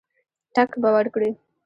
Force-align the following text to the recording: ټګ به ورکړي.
ټګ 0.55 0.69
به 0.81 0.89
ورکړي. 0.95 1.29